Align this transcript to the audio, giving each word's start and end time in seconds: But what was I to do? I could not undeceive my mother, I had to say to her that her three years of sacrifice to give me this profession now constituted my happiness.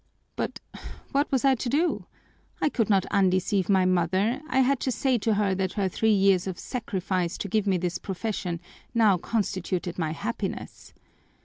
But 0.35 0.59
what 1.11 1.31
was 1.31 1.45
I 1.45 1.53
to 1.53 1.69
do? 1.69 2.07
I 2.59 2.69
could 2.69 2.89
not 2.89 3.05
undeceive 3.11 3.69
my 3.69 3.85
mother, 3.85 4.41
I 4.49 4.61
had 4.61 4.79
to 4.79 4.91
say 4.91 5.19
to 5.19 5.35
her 5.35 5.53
that 5.53 5.73
her 5.73 5.87
three 5.87 6.09
years 6.11 6.47
of 6.47 6.57
sacrifice 6.57 7.37
to 7.37 7.47
give 7.47 7.67
me 7.67 7.77
this 7.77 7.99
profession 7.99 8.61
now 8.95 9.19
constituted 9.19 9.99
my 9.99 10.13
happiness. 10.13 10.95